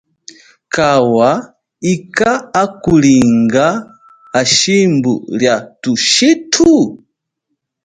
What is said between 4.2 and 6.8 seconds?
hashimbu lia thushithu?